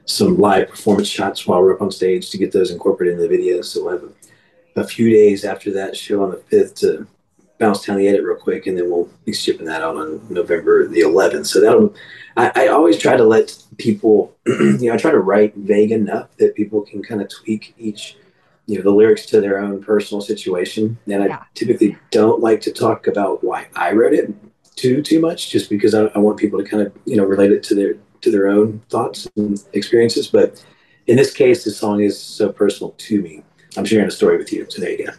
some 0.04 0.36
live 0.36 0.68
performance 0.68 1.08
shots 1.08 1.46
while 1.46 1.62
we're 1.62 1.72
up 1.72 1.80
on 1.80 1.90
stage 1.90 2.28
to 2.30 2.38
get 2.38 2.52
those 2.52 2.70
incorporated 2.70 3.14
in 3.14 3.22
the 3.22 3.28
video. 3.28 3.62
So 3.62 3.84
we'll 3.84 3.92
have 3.92 4.10
a, 4.76 4.80
a 4.82 4.84
few 4.86 5.08
days 5.08 5.46
after 5.46 5.72
that 5.72 5.96
show 5.96 6.22
on 6.22 6.32
the 6.32 6.36
5th 6.36 6.74
to 6.80 7.06
bounce 7.60 7.84
down 7.86 7.98
the 7.98 8.08
edit 8.08 8.24
real 8.24 8.36
quick, 8.36 8.66
and 8.66 8.76
then 8.76 8.90
we'll 8.90 9.08
be 9.24 9.32
shipping 9.32 9.66
that 9.66 9.82
out 9.82 9.96
on 9.96 10.20
November 10.28 10.88
the 10.88 11.02
11th. 11.02 11.46
So 11.46 11.60
that'll. 11.60 11.94
I, 12.36 12.50
I 12.56 12.66
always 12.68 12.98
try 12.98 13.16
to 13.16 13.24
let 13.24 13.56
people, 13.76 14.34
you 14.46 14.78
know, 14.88 14.94
I 14.94 14.96
try 14.96 15.10
to 15.12 15.18
write 15.20 15.54
vague 15.56 15.92
enough 15.92 16.28
that 16.38 16.56
people 16.56 16.80
can 16.82 17.02
kind 17.02 17.20
of 17.22 17.28
tweak 17.28 17.74
each 17.78 18.16
you 18.66 18.76
know 18.76 18.82
the 18.84 18.90
lyrics 18.90 19.26
to 19.26 19.40
their 19.40 19.58
own 19.58 19.82
personal 19.82 20.20
situation 20.20 20.96
and 21.08 21.22
i 21.24 21.26
Yeah. 21.26 21.42
typically 21.54 21.96
don't 22.12 22.40
like 22.40 22.60
to 22.60 22.72
talk 22.72 23.08
about 23.08 23.42
why 23.42 23.66
i 23.74 23.90
wrote 23.90 24.12
it 24.12 24.32
too 24.76 25.02
too 25.02 25.18
much 25.18 25.50
just 25.50 25.68
because 25.70 25.92
I, 25.92 26.04
I 26.14 26.18
want 26.18 26.36
people 26.38 26.62
to 26.62 26.64
kind 26.64 26.86
of 26.86 26.92
you 27.04 27.16
know 27.16 27.24
relate 27.24 27.50
it 27.50 27.64
to 27.64 27.74
their 27.74 27.94
to 28.20 28.30
their 28.30 28.46
own 28.46 28.80
thoughts 28.88 29.26
and 29.36 29.60
experiences 29.72 30.28
but 30.28 30.64
in 31.08 31.16
this 31.16 31.32
case 31.32 31.64
the 31.64 31.72
song 31.72 32.00
is 32.00 32.16
so 32.20 32.52
personal 32.52 32.94
to 32.98 33.20
me 33.20 33.42
i'm 33.76 33.84
sharing 33.84 34.08
a 34.08 34.10
story 34.10 34.36
with 34.36 34.52
you 34.52 34.66
so 34.68 34.80
there 34.80 34.90
you 34.90 35.06
go 35.06 35.12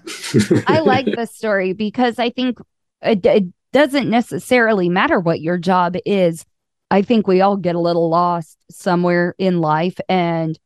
I 0.68 0.80
like 0.86 1.06
the 1.06 1.26
story 1.26 1.74
because 1.74 2.20
I 2.20 2.30
think 2.30 2.60
it, 3.02 3.26
it 3.26 3.46
doesn't 3.72 4.10
necessarily 4.10 4.90
matter 4.90 5.20
what 5.20 5.42
your 5.42 5.58
job 5.58 5.96
is. 6.06 6.46
I 6.90 7.02
think 7.02 7.28
we 7.28 7.42
all 7.42 7.58
get 7.58 7.76
a 7.76 7.80
little 7.80 8.10
lost 8.10 8.58
somewhere 8.70 9.36
in 9.38 9.62
life. 9.62 9.98
And 10.10 10.60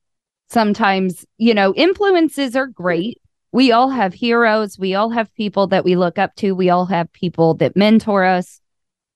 sometimes, 0.49 1.25
you 1.37 1.53
know, 1.53 1.73
influences 1.75 2.55
are 2.55 2.67
great. 2.67 3.21
We 3.51 3.71
all 3.71 3.89
have 3.89 4.13
heroes. 4.13 4.77
We 4.77 4.95
all 4.95 5.11
have 5.11 5.33
people 5.35 5.67
that 5.67 5.85
we 5.85 5.95
look 5.95 6.17
up 6.17 6.35
to. 6.37 6.53
We 6.53 6.69
all 6.69 6.85
have 6.87 7.11
people 7.13 7.53
that 7.55 7.75
mentor 7.75 8.25
us. 8.25 8.59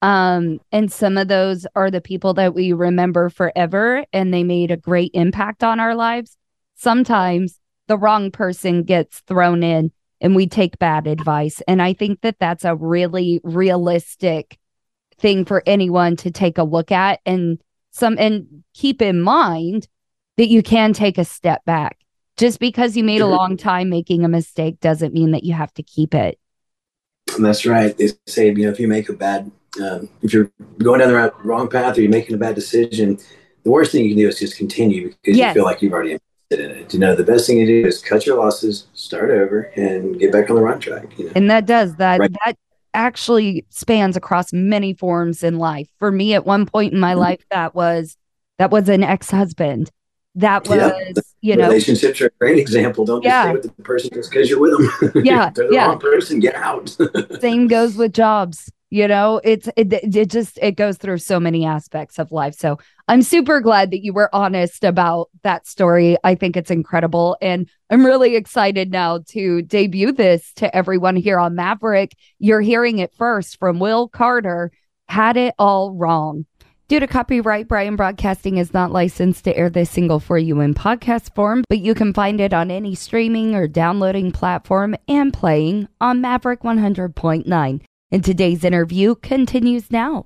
Um, 0.01 0.59
and 0.71 0.91
some 0.91 1.17
of 1.17 1.27
those 1.27 1.67
are 1.75 1.91
the 1.91 1.99
people 1.99 2.33
that 2.35 2.53
we 2.53 2.71
remember 2.71 3.29
forever 3.29 4.05
and 4.13 4.33
they 4.33 4.43
made 4.43 4.71
a 4.71 4.77
great 4.77 5.11
impact 5.13 5.61
on 5.61 5.79
our 5.81 5.93
lives. 5.93 6.37
Sometimes 6.75 7.59
the 7.89 7.97
wrong 7.97 8.31
person 8.31 8.83
gets 8.83 9.19
thrown 9.21 9.63
in 9.63 9.91
and 10.21 10.35
we 10.35 10.47
take 10.47 10.79
bad 10.79 11.07
advice. 11.07 11.61
And 11.67 11.81
I 11.81 11.93
think 11.93 12.21
that 12.21 12.37
that's 12.39 12.63
a 12.63 12.75
really 12.75 13.41
realistic 13.43 14.57
thing 15.17 15.43
for 15.43 15.63
anyone 15.65 16.15
to 16.17 16.31
take 16.31 16.57
a 16.57 16.63
look 16.63 16.91
at 16.91 17.19
and 17.25 17.59
some 17.91 18.15
and 18.17 18.63
keep 18.73 19.01
in 19.01 19.19
mind 19.21 19.87
that 20.37 20.47
you 20.47 20.61
can 20.61 20.93
take 20.93 21.17
a 21.17 21.25
step 21.25 21.65
back. 21.65 21.97
Just 22.37 22.59
because 22.59 22.95
you 22.95 23.03
made 23.03 23.21
a 23.21 23.27
long 23.27 23.57
time 23.57 23.89
making 23.89 24.23
a 24.23 24.29
mistake 24.29 24.79
doesn't 24.79 25.13
mean 25.13 25.31
that 25.31 25.43
you 25.43 25.53
have 25.53 25.73
to 25.73 25.83
keep 25.83 26.13
it. 26.13 26.39
And 27.35 27.43
that's 27.43 27.65
right. 27.65 27.97
They 27.97 28.09
say, 28.27 28.47
you 28.47 28.65
know, 28.65 28.69
if 28.69 28.79
you 28.79 28.87
make 28.87 29.09
a 29.09 29.13
bad, 29.13 29.51
um, 29.81 30.07
if 30.21 30.31
you're 30.31 30.51
going 30.77 30.99
down 30.99 31.09
the 31.09 31.33
wrong 31.43 31.67
path 31.67 31.97
or 31.97 32.01
you're 32.01 32.09
making 32.09 32.35
a 32.35 32.39
bad 32.39 32.55
decision, 32.55 33.17
the 33.63 33.71
worst 33.71 33.91
thing 33.91 34.03
you 34.03 34.11
can 34.11 34.19
do 34.19 34.27
is 34.27 34.39
just 34.39 34.57
continue 34.57 35.09
because 35.09 35.37
Yes. 35.37 35.49
you 35.49 35.59
feel 35.59 35.65
like 35.65 35.81
you've 35.81 35.91
already 35.91 36.17
invested 36.51 36.71
in 36.77 36.83
it. 36.83 36.93
You 36.93 36.99
know, 36.99 37.15
the 37.15 37.23
best 37.23 37.47
thing 37.47 37.57
to 37.57 37.65
do 37.65 37.85
is 37.87 38.01
cut 38.01 38.25
your 38.25 38.37
losses, 38.37 38.87
start 38.93 39.29
over, 39.29 39.71
and 39.75 40.19
get 40.19 40.31
back 40.31 40.49
on 40.49 40.55
the 40.55 40.61
right 40.61 40.79
track. 40.79 41.17
You 41.17 41.25
know, 41.25 41.31
And 41.35 41.49
that 41.49 41.65
does 41.65 41.95
that 41.95 42.19
Right. 42.19 42.31
that 42.45 42.55
actually 42.93 43.65
spans 43.69 44.17
across 44.17 44.51
many 44.51 44.93
forms 44.93 45.43
in 45.43 45.59
life. 45.59 45.87
For 45.99 46.11
me 46.11 46.33
at 46.33 46.45
one 46.45 46.65
point 46.65 46.93
in 46.93 46.99
my 46.99 47.13
Mhm. 47.13 47.17
life 47.19 47.45
that 47.51 47.75
was 47.75 48.15
that 48.57 48.71
was 48.71 48.89
an 48.89 49.03
ex-husband. 49.03 49.89
That 50.35 50.67
was, 50.67 50.77
Yeah. 50.77 51.21
you 51.39 51.55
know, 51.55 51.67
relationships 51.69 52.19
are 52.19 52.25
a 52.25 52.31
great 52.41 52.59
example. 52.59 53.05
Don't 53.05 53.23
just 53.23 53.31
Yeah. 53.31 53.43
stay 53.45 53.53
with 53.53 53.63
the 53.77 53.83
person 53.83 54.09
just 54.13 54.29
because 54.29 54.49
you're 54.49 54.59
with 54.59 54.73
them. 55.13 55.23
Yeah, 55.25 55.49
they're 55.55 55.69
the 55.69 55.73
yeah. 55.75 55.85
wrong 55.85 55.99
person. 55.99 56.41
Get 56.41 56.55
out. 56.55 56.93
same 57.39 57.67
goes 57.69 57.95
with 57.95 58.11
jobs 58.11 58.69
you 58.89 59.07
know 59.07 59.39
it's 59.43 59.67
it, 59.75 59.93
it 59.93 60.29
just 60.29 60.57
it 60.61 60.71
goes 60.73 60.97
through 60.97 61.17
so 61.17 61.39
many 61.39 61.65
aspects 61.65 62.19
of 62.19 62.31
life. 62.31 62.55
So 62.55 62.79
i'm 63.07 63.21
super 63.21 63.61
glad 63.61 63.91
that 63.91 64.03
you 64.03 64.13
were 64.13 64.33
honest 64.33 64.83
about 64.83 65.29
that 65.43 65.67
story. 65.67 66.17
I 66.23 66.35
think 66.35 66.57
it's 66.57 66.71
incredible. 66.71 67.37
And 67.41 67.69
i'm 67.89 68.05
really 68.05 68.35
excited 68.35 68.91
now 68.91 69.19
to 69.29 69.61
debut 69.61 70.11
this 70.11 70.53
to 70.53 70.75
everyone 70.75 71.15
here 71.15 71.39
on 71.39 71.55
maverick. 71.55 72.15
You're 72.39 72.61
hearing 72.61 72.99
it 72.99 73.13
first 73.15 73.59
from 73.59 73.79
will 73.79 74.07
carter. 74.07 74.71
Had 75.07 75.37
it 75.37 75.55
all 75.57 75.91
wrong. 75.93 76.45
Due 76.89 76.99
to 76.99 77.05
copyright, 77.05 77.67
Bryan 77.67 77.95
Broadcasting 77.95 78.57
is 78.57 78.73
not 78.73 78.91
licensed 78.91 79.43
to 79.43 79.55
air 79.55 79.69
this 79.69 79.91
single 79.91 80.19
for 80.19 80.39
you 80.39 80.59
in 80.59 80.73
podcast 80.73 81.35
form, 81.35 81.63
but 81.69 81.77
you 81.77 81.93
can 81.93 82.15
find 82.15 82.41
it 82.41 82.51
on 82.51 82.71
any 82.71 82.95
streaming 82.95 83.53
or 83.53 83.67
downloading 83.67 84.31
platform 84.31 84.95
and 85.07 85.31
playing 85.31 85.87
on 86.01 86.19
Maverick 86.19 86.61
100.9. 86.63 87.81
And 88.11 88.23
today's 88.23 88.63
interview 88.63 89.15
continues 89.15 89.91
now. 89.91 90.25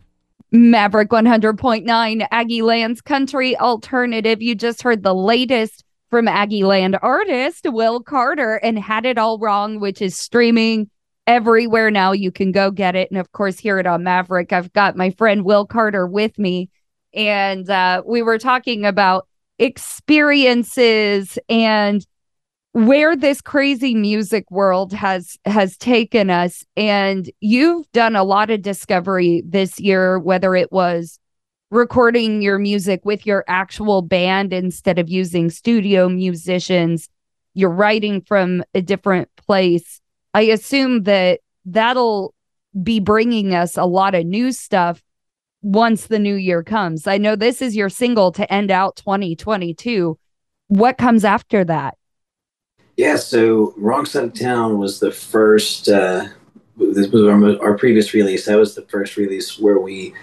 Maverick 0.52 1.10
100.9, 1.10 2.28
Aggie 2.32 2.62
Land's 2.62 3.02
country 3.02 3.58
alternative. 3.58 4.42
You 4.42 4.56
just 4.56 4.84
heard 4.84 5.04
the 5.04 5.16
latest 5.16 5.84
from 6.10 6.28
Aggie 6.28 6.64
Land 6.64 6.98
artist 7.02 7.66
Will 7.66 8.00
Carter 8.02 8.56
and 8.58 8.78
Had 8.78 9.06
It 9.06 9.18
All 9.18 9.40
Wrong, 9.40 9.80
which 9.80 10.02
is 10.02 10.16
streaming 10.16 10.90
everywhere 11.28 11.90
now. 11.90 12.12
You 12.12 12.32
can 12.32 12.52
go 12.52 12.72
get 12.72 12.96
it. 12.96 13.10
And 13.10 13.20
of 13.20 13.32
course, 13.32 13.58
hear 13.58 13.80
it 13.80 13.88
on 13.88 14.04
Maverick. 14.04 14.54
I've 14.54 14.72
got 14.74 14.96
my 14.96 15.10
friend 15.10 15.44
Will 15.44 15.66
Carter 15.66 16.08
with 16.08 16.38
me. 16.38 16.70
And 17.14 17.70
uh, 17.70 18.04
we 18.06 18.22
were 18.22 18.38
talking 18.38 18.86
about 18.86 19.28
experiences 19.60 21.38
and 21.50 22.06
where 22.74 23.16
this 23.16 23.40
crazy 23.40 23.94
music 23.94 24.50
world 24.50 24.94
has 24.94 25.38
has 25.46 25.78
taken 25.78 26.30
us. 26.30 26.66
And 26.76 27.30
you've 27.40 27.90
done 27.92 28.16
a 28.16 28.24
lot 28.24 28.50
of 28.50 28.62
discovery 28.62 29.44
this 29.46 29.80
year 29.80 30.20
whether 30.20 30.56
it 30.56 30.72
was 30.72 31.20
recording 31.70 32.42
your 32.42 32.60
music 32.60 33.02
with 33.04 33.26
your 33.26 33.46
actual 33.48 34.02
band 34.02 34.54
instead 34.54 35.00
of 35.00 35.10
using 35.10 35.50
studio 35.50 36.10
musicians. 36.10 37.10
You're 37.54 37.70
writing 37.70 38.22
from 38.22 38.64
a 38.74 38.82
different 38.82 39.30
place. 39.36 40.02
I 40.34 40.42
assume 40.42 41.04
that 41.04 41.42
that'll 41.66 42.34
be 42.82 43.00
bringing 43.00 43.54
us 43.54 43.78
a 43.78 43.86
lot 43.86 44.16
of 44.16 44.26
new 44.26 44.52
stuff 44.52 45.04
once 45.62 46.08
the 46.08 46.18
new 46.18 46.36
year 46.36 46.64
comes. 46.64 47.06
I 47.06 47.20
know 47.20 47.36
this 47.36 47.62
is 47.62 47.76
your 47.76 47.90
single 47.90 48.32
to 48.32 48.52
end 48.52 48.72
out 48.72 48.96
2022 48.96 50.18
what 50.70 50.98
comes 50.98 51.24
after 51.24 51.64
that 51.64 51.98
yeah, 52.96 53.16
so 53.16 53.74
Wrong 53.78 54.06
Side 54.06 54.26
of 54.26 54.40
Town 54.40 54.78
was 54.78 55.00
the 55.00 55.12
first. 55.12 55.90
Uh, 55.90 56.28
this 56.78 57.08
was 57.08 57.24
our, 57.24 57.62
our 57.62 57.78
previous 57.78 58.14
release. 58.14 58.46
That 58.46 58.58
was 58.58 58.76
the 58.76 58.84
first 58.84 59.18
release 59.18 59.60
where 59.60 59.80
we 59.80 60.14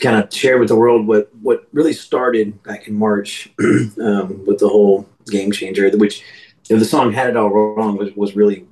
kind 0.00 0.22
of 0.22 0.32
shared 0.32 0.60
with 0.60 0.68
the 0.68 0.76
world 0.76 1.06
what 1.06 1.34
what 1.40 1.66
really 1.72 1.92
started 1.92 2.62
back 2.62 2.88
in 2.88 2.94
March 2.94 3.50
um, 4.00 4.44
with 4.46 4.58
the 4.58 4.68
whole 4.68 5.08
game 5.26 5.50
changer, 5.50 5.90
which 5.96 6.22
you 6.68 6.76
know, 6.76 6.80
the 6.80 6.86
song 6.86 7.12
"Had 7.12 7.30
It 7.30 7.36
All 7.36 7.50
Wrong" 7.50 7.96
was 7.96 8.12
was 8.14 8.36
really 8.36 8.66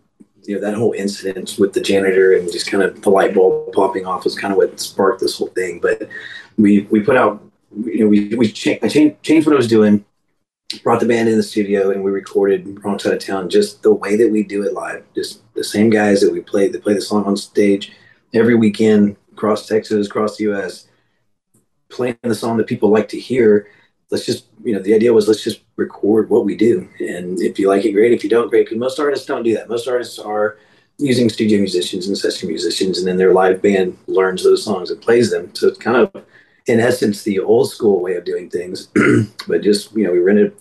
you 0.44 0.54
know 0.54 0.60
that 0.60 0.76
whole 0.76 0.92
incident 0.92 1.56
with 1.58 1.72
the 1.72 1.80
janitor 1.80 2.36
and 2.36 2.50
just 2.52 2.70
kind 2.70 2.82
of 2.82 3.00
the 3.00 3.10
light 3.10 3.34
bulb 3.34 3.72
popping 3.72 4.04
off 4.04 4.24
was 4.24 4.38
kind 4.38 4.52
of 4.52 4.58
what 4.58 4.78
sparked 4.78 5.20
this 5.20 5.38
whole 5.38 5.48
thing. 5.48 5.80
But 5.80 6.08
we 6.58 6.80
we 6.90 7.00
put 7.00 7.16
out 7.16 7.42
you 7.84 8.00
know 8.00 8.08
we 8.08 8.34
we 8.34 8.52
cha- 8.52 8.78
I 8.82 8.88
changed, 8.88 9.22
changed 9.22 9.46
what 9.46 9.54
I 9.54 9.56
was 9.56 9.68
doing 9.68 10.04
brought 10.78 11.00
the 11.00 11.06
band 11.06 11.28
in 11.28 11.36
the 11.36 11.42
studio 11.42 11.90
and 11.90 12.02
we 12.02 12.10
recorded 12.10 12.82
Wrong 12.84 12.98
Side 12.98 13.14
of 13.14 13.24
Town 13.24 13.50
just 13.50 13.82
the 13.82 13.92
way 13.92 14.16
that 14.16 14.30
we 14.30 14.42
do 14.42 14.62
it 14.64 14.72
live. 14.72 15.04
Just 15.14 15.42
the 15.54 15.64
same 15.64 15.90
guys 15.90 16.20
that 16.20 16.32
we 16.32 16.40
play 16.40 16.68
that 16.68 16.82
play 16.82 16.94
the 16.94 17.00
song 17.00 17.24
on 17.24 17.36
stage 17.36 17.92
every 18.34 18.54
weekend 18.54 19.16
across 19.32 19.66
Texas, 19.66 20.06
across 20.06 20.36
the 20.36 20.52
US, 20.52 20.88
playing 21.88 22.16
the 22.22 22.34
song 22.34 22.56
that 22.56 22.66
people 22.66 22.90
like 22.90 23.08
to 23.08 23.20
hear. 23.20 23.68
Let's 24.10 24.26
just, 24.26 24.46
you 24.62 24.74
know, 24.74 24.80
the 24.80 24.94
idea 24.94 25.12
was 25.12 25.28
let's 25.28 25.44
just 25.44 25.62
record 25.76 26.30
what 26.30 26.44
we 26.44 26.56
do. 26.56 26.88
And 27.00 27.40
if 27.40 27.58
you 27.58 27.68
like 27.68 27.84
it, 27.84 27.92
great. 27.92 28.12
If 28.12 28.24
you 28.24 28.30
don't, 28.30 28.50
great. 28.50 28.66
Because 28.66 28.78
most 28.78 28.98
artists 28.98 29.26
don't 29.26 29.42
do 29.42 29.54
that. 29.54 29.68
Most 29.68 29.88
artists 29.88 30.18
are 30.18 30.58
using 30.98 31.28
studio 31.28 31.58
musicians 31.58 32.06
and 32.06 32.16
session 32.16 32.48
musicians, 32.48 32.98
and 32.98 33.06
then 33.06 33.16
their 33.16 33.32
live 33.32 33.62
band 33.62 33.96
learns 34.06 34.44
those 34.44 34.64
songs 34.64 34.90
and 34.90 35.00
plays 35.00 35.30
them. 35.30 35.54
So 35.54 35.68
it's 35.68 35.78
kind 35.78 35.96
of 35.96 36.24
in 36.66 36.80
essence 36.80 37.22
the 37.22 37.40
old 37.40 37.70
school 37.70 38.00
way 38.00 38.14
of 38.14 38.24
doing 38.24 38.48
things. 38.48 38.88
but 39.48 39.62
just 39.62 39.92
you 39.94 40.04
know, 40.04 40.12
we 40.12 40.18
rented 40.18 40.54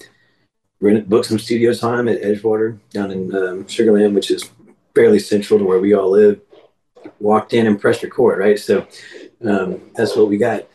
rented 0.80 1.10
booked 1.10 1.28
some 1.28 1.40
studio 1.40 1.74
time 1.74 2.08
at 2.08 2.22
Edgewater 2.22 2.80
down 2.90 3.12
in 3.12 3.36
um, 3.36 3.64
Sugarland, 3.66 4.14
which 4.14 4.32
is 4.32 4.50
fairly 4.96 5.20
central 5.20 5.60
to 5.60 5.66
where 5.66 5.80
we 5.80 5.94
all 5.94 6.10
live. 6.10 6.42
Walked 7.20 7.54
in 7.54 7.68
and 7.68 7.80
pressed 7.80 8.04
record, 8.04 8.40
right? 8.40 8.60
So 8.60 8.86
um, 9.48 9.82
that's 9.96 10.16
what 10.16 10.28
we 10.28 10.38
got, 10.38 10.68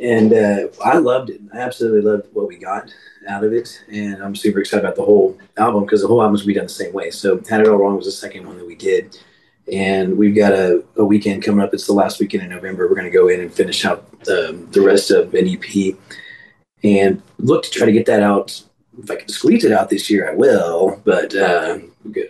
and 0.00 0.32
uh, 0.32 0.68
I 0.82 0.98
loved 0.98 1.30
it. 1.30 1.40
I 1.52 1.58
absolutely 1.58 2.00
loved 2.00 2.28
what 2.32 2.48
we 2.48 2.56
got 2.56 2.90
out 3.28 3.44
of 3.44 3.52
it, 3.52 3.82
and 3.90 4.22
I'm 4.22 4.34
super 4.34 4.60
excited 4.60 4.84
about 4.84 4.96
the 4.96 5.04
whole 5.04 5.36
album 5.58 5.84
because 5.84 6.00
the 6.00 6.08
whole 6.08 6.22
album's 6.22 6.46
be 6.46 6.54
done 6.54 6.64
the 6.64 6.70
same 6.70 6.94
way. 6.94 7.10
So 7.10 7.42
"Had 7.48 7.60
It 7.60 7.68
All 7.68 7.76
Wrong" 7.76 7.96
was 7.96 8.06
the 8.06 8.12
second 8.12 8.46
one 8.46 8.56
that 8.56 8.66
we 8.66 8.74
did, 8.74 9.18
and 9.72 10.16
we've 10.16 10.36
got 10.36 10.52
a, 10.52 10.84
a 10.96 11.04
weekend 11.04 11.42
coming 11.42 11.64
up. 11.64 11.74
It's 11.74 11.86
the 11.86 11.92
last 11.92 12.20
weekend 12.20 12.44
in 12.44 12.50
November. 12.50 12.88
We're 12.88 12.94
going 12.94 13.10
to 13.10 13.16
go 13.16 13.28
in 13.28 13.40
and 13.40 13.52
finish 13.52 13.84
out 13.84 14.06
um, 14.30 14.70
the 14.70 14.80
rest 14.80 15.10
of 15.10 15.34
an 15.34 15.48
EP 15.48 15.96
and 16.84 17.20
look 17.38 17.64
to 17.64 17.70
try 17.70 17.86
to 17.86 17.92
get 17.92 18.06
that 18.06 18.22
out. 18.22 18.62
If 19.02 19.10
I 19.10 19.16
can 19.16 19.28
squeeze 19.28 19.64
it 19.64 19.72
out 19.72 19.90
this 19.90 20.08
year, 20.08 20.30
I 20.30 20.34
will. 20.34 21.00
But 21.04 21.34
uh, 21.34 21.78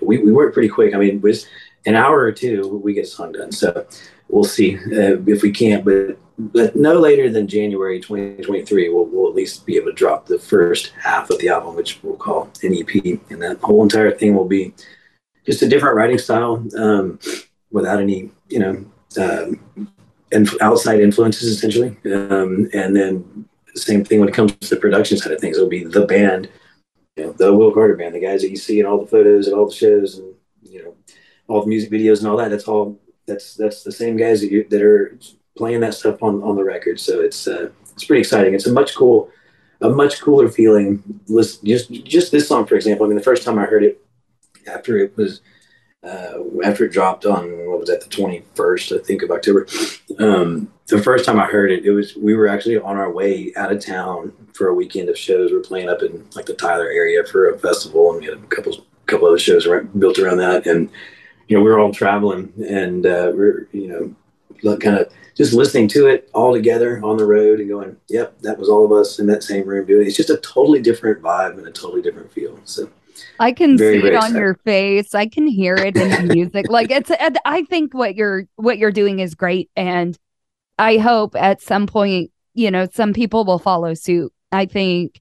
we, 0.00 0.18
we 0.18 0.32
work 0.32 0.54
pretty 0.54 0.68
quick. 0.68 0.94
I 0.94 0.98
mean, 0.98 1.20
with 1.20 1.44
an 1.84 1.94
hour 1.94 2.20
or 2.20 2.32
two, 2.32 2.80
we 2.82 2.94
get 2.94 3.04
a 3.04 3.08
song 3.08 3.32
done. 3.32 3.52
So 3.52 3.86
we'll 4.28 4.44
see 4.44 4.76
uh, 4.76 5.20
if 5.26 5.42
we 5.42 5.50
can't. 5.50 5.84
But, 5.84 6.18
but 6.38 6.74
no 6.74 6.98
later 6.98 7.30
than 7.30 7.46
January 7.46 8.00
2023, 8.00 8.88
we'll, 8.88 9.04
we'll 9.04 9.28
at 9.28 9.34
least 9.34 9.66
be 9.66 9.76
able 9.76 9.86
to 9.86 9.92
drop 9.92 10.26
the 10.26 10.38
first 10.38 10.92
half 11.00 11.30
of 11.30 11.38
the 11.38 11.48
album, 11.48 11.76
which 11.76 12.02
we'll 12.02 12.16
call 12.16 12.50
an. 12.62 12.72
And 13.30 13.42
that 13.42 13.58
whole 13.62 13.82
entire 13.82 14.10
thing 14.10 14.34
will 14.34 14.46
be 14.46 14.72
just 15.46 15.62
a 15.62 15.68
different 15.68 15.96
writing 15.96 16.18
style 16.18 16.62
um, 16.76 17.18
without 17.70 18.00
any, 18.00 18.30
you 18.48 18.58
know, 18.58 18.84
um, 19.18 19.94
inf- 20.32 20.60
outside 20.60 21.00
influences 21.00 21.48
essentially. 21.48 21.96
Um, 22.12 22.68
and 22.74 22.94
then 22.94 23.48
same 23.74 24.04
thing 24.04 24.20
when 24.20 24.28
it 24.28 24.34
comes 24.34 24.54
to 24.56 24.74
the 24.74 24.80
production 24.80 25.18
side 25.18 25.32
of 25.32 25.40
things, 25.40 25.56
it'll 25.56 25.68
be 25.68 25.84
the 25.84 26.06
band, 26.06 26.48
you 27.16 27.24
know, 27.24 27.32
the 27.32 27.54
Will 27.54 27.72
Carter 27.72 27.96
band, 27.96 28.14
the 28.14 28.20
guys 28.20 28.42
that 28.42 28.50
you 28.50 28.56
see 28.56 28.80
in 28.80 28.86
all 28.86 28.98
the 28.98 29.06
photos 29.06 29.46
and 29.46 29.56
all 29.56 29.66
the 29.66 29.74
shows 29.74 30.18
and, 30.18 30.34
you 30.62 30.82
know, 30.82 30.94
all 31.46 31.60
the 31.62 31.68
music 31.68 31.90
videos 31.90 32.18
and 32.18 32.28
all 32.28 32.36
that. 32.38 32.50
That's 32.50 32.68
all, 32.68 32.98
that's, 33.26 33.54
that's 33.54 33.82
the 33.82 33.92
same 33.92 34.16
guys 34.16 34.40
that, 34.40 34.50
you, 34.50 34.66
that 34.70 34.82
are 34.82 35.18
playing 35.56 35.80
that 35.80 35.94
stuff 35.94 36.22
on, 36.22 36.42
on 36.42 36.56
the 36.56 36.64
record. 36.64 36.98
So 36.98 37.20
it's, 37.20 37.46
uh, 37.46 37.70
it's 37.92 38.04
pretty 38.04 38.20
exciting. 38.20 38.54
It's 38.54 38.66
a 38.66 38.72
much 38.72 38.94
cool, 38.94 39.30
a 39.80 39.90
much 39.90 40.20
cooler 40.20 40.48
feeling. 40.48 41.20
Just, 41.28 41.64
just 41.64 42.32
this 42.32 42.48
song, 42.48 42.66
for 42.66 42.76
example, 42.76 43.04
I 43.04 43.08
mean, 43.08 43.18
the 43.18 43.24
first 43.24 43.42
time 43.42 43.58
I 43.58 43.64
heard 43.64 43.84
it, 43.84 44.02
after 44.66 44.98
it 44.98 45.16
was 45.16 45.40
uh, 46.04 46.38
after 46.64 46.84
it 46.84 46.92
dropped 46.92 47.26
on 47.26 47.66
what 47.66 47.80
was 47.80 47.88
that 47.88 48.00
the 48.00 48.08
21st 48.08 49.00
i 49.00 49.02
think 49.02 49.22
of 49.22 49.30
october. 49.30 49.66
Um, 50.18 50.72
the 50.86 51.02
first 51.02 51.24
time 51.24 51.40
i 51.40 51.46
heard 51.46 51.70
it 51.70 51.84
it 51.84 51.90
was 51.90 52.14
we 52.16 52.34
were 52.34 52.46
actually 52.46 52.78
on 52.78 52.96
our 52.96 53.10
way 53.10 53.52
out 53.56 53.72
of 53.72 53.84
town 53.84 54.32
for 54.56 54.68
a 54.68 54.74
weekend 54.74 55.08
of 55.08 55.18
shows. 55.18 55.50
We 55.50 55.58
are 55.58 55.60
playing 55.60 55.88
up 55.88 56.02
in 56.02 56.26
like 56.34 56.46
the 56.46 56.54
tyler 56.54 56.88
area 56.88 57.24
for 57.24 57.50
a 57.50 57.58
festival 57.58 58.12
and 58.12 58.20
we 58.20 58.26
had 58.26 58.38
a 58.38 58.46
couple 58.46 58.84
couple 59.06 59.28
other 59.28 59.38
shows 59.38 59.68
built 59.98 60.18
around 60.18 60.38
that. 60.38 60.66
And 60.66 60.90
you 61.48 61.56
know 61.56 61.62
we 61.62 61.70
were 61.70 61.78
all 61.78 61.92
traveling 61.92 62.52
and 62.68 63.06
uh, 63.06 63.32
we 63.34 63.44
are 63.44 63.68
you 63.72 64.16
know 64.62 64.76
kind 64.78 64.98
of 64.98 65.12
just 65.36 65.52
listening 65.52 65.86
to 65.86 66.06
it 66.06 66.30
all 66.32 66.52
together 66.52 67.00
on 67.04 67.18
the 67.18 67.26
road 67.26 67.60
and 67.60 67.68
going 67.68 67.94
yep 68.08 68.40
that 68.40 68.58
was 68.58 68.70
all 68.70 68.84
of 68.86 68.92
us 68.92 69.18
in 69.18 69.26
that 69.26 69.42
same 69.42 69.66
room 69.66 69.86
doing 69.86 70.02
it. 70.02 70.08
It's 70.08 70.16
just 70.16 70.30
a 70.30 70.38
totally 70.38 70.80
different 70.80 71.22
vibe 71.22 71.58
and 71.58 71.66
a 71.66 71.70
totally 71.70 72.02
different 72.02 72.32
feel 72.32 72.58
so 72.64 72.88
I 73.38 73.52
can 73.52 73.76
very, 73.76 74.00
see 74.00 74.08
it 74.08 74.14
on 74.14 74.34
your 74.34 74.54
face. 74.54 75.14
I 75.14 75.26
can 75.26 75.46
hear 75.46 75.74
it 75.74 75.96
in 75.96 76.26
the 76.26 76.34
music. 76.34 76.68
like 76.70 76.90
it's 76.90 77.10
I 77.44 77.62
think 77.62 77.94
what 77.94 78.14
you're 78.16 78.44
what 78.56 78.78
you're 78.78 78.92
doing 78.92 79.20
is 79.20 79.34
great 79.34 79.70
and 79.76 80.18
I 80.78 80.98
hope 80.98 81.34
at 81.36 81.62
some 81.62 81.86
point, 81.86 82.30
you 82.54 82.70
know, 82.70 82.86
some 82.92 83.12
people 83.12 83.44
will 83.44 83.58
follow 83.58 83.94
suit. 83.94 84.32
I 84.52 84.66
think 84.66 85.20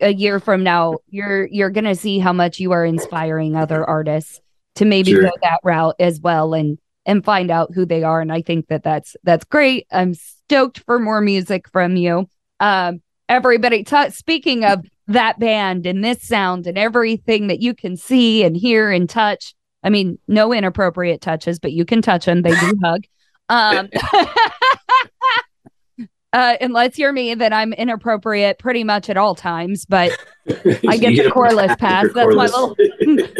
a 0.00 0.12
year 0.12 0.38
from 0.40 0.62
now 0.62 0.98
you're 1.08 1.46
you're 1.46 1.70
going 1.70 1.84
to 1.84 1.96
see 1.96 2.18
how 2.18 2.32
much 2.32 2.60
you 2.60 2.72
are 2.72 2.84
inspiring 2.84 3.56
other 3.56 3.84
artists 3.84 4.40
to 4.76 4.84
maybe 4.84 5.10
sure. 5.10 5.22
go 5.22 5.30
that 5.42 5.60
route 5.64 5.96
as 5.98 6.20
well 6.20 6.54
and 6.54 6.78
and 7.04 7.24
find 7.24 7.50
out 7.50 7.72
who 7.74 7.84
they 7.84 8.02
are 8.02 8.20
and 8.20 8.32
I 8.32 8.42
think 8.42 8.68
that 8.68 8.84
that's 8.84 9.16
that's 9.24 9.44
great. 9.44 9.86
I'm 9.90 10.14
stoked 10.14 10.80
for 10.80 10.98
more 10.98 11.20
music 11.20 11.68
from 11.68 11.96
you. 11.96 12.28
Um 12.60 13.02
everybody 13.28 13.84
t- 13.84 14.10
speaking 14.10 14.64
of 14.64 14.84
that 15.08 15.38
band 15.38 15.86
and 15.86 16.04
this 16.04 16.22
sound 16.22 16.66
and 16.66 16.78
everything 16.78 17.48
that 17.48 17.60
you 17.60 17.74
can 17.74 17.96
see 17.96 18.44
and 18.44 18.56
hear 18.56 18.90
and 18.90 19.08
touch. 19.08 19.54
I 19.82 19.90
mean, 19.90 20.18
no 20.28 20.52
inappropriate 20.52 21.20
touches, 21.20 21.58
but 21.58 21.72
you 21.72 21.84
can 21.84 22.02
touch 22.02 22.26
them. 22.26 22.42
They 22.42 22.50
do 22.50 22.72
hug. 22.82 23.04
Um, 23.48 23.88
uh, 26.32 26.56
unless 26.60 26.98
you're 26.98 27.12
me, 27.12 27.34
that 27.34 27.52
I'm 27.52 27.72
inappropriate 27.72 28.58
pretty 28.58 28.84
much 28.84 29.08
at 29.08 29.16
all 29.16 29.34
times. 29.34 29.86
But 29.86 30.12
I 30.86 30.98
get 30.98 31.16
the 31.16 31.30
Corliss 31.32 31.74
pass. 31.76 32.06
That's 32.14 32.34
my 32.34 32.44
little 32.44 32.76